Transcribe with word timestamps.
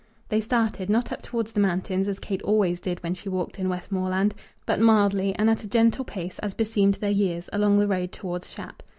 They 0.29 0.41
started, 0.41 0.89
not 0.89 1.11
up 1.11 1.21
towards 1.21 1.51
the 1.51 1.59
mountains, 1.59 2.07
as 2.07 2.17
Kate 2.19 2.41
always 2.41 2.79
did 2.79 3.03
when 3.03 3.13
she 3.13 3.29
walked 3.29 3.59
in 3.59 3.69
Westmoreland, 3.69 4.33
but 4.65 4.79
mildly, 4.79 5.35
and 5.35 5.47
at 5.47 5.63
a 5.63 5.67
gentle 5.69 6.05
pace, 6.05 6.39
as 6.39 6.55
beseemed 6.55 6.95
their 6.95 7.11
years, 7.11 7.51
along 7.53 7.77
the 7.77 7.87
road 7.87 8.11
towards 8.11 8.49
Shap. 8.51 8.81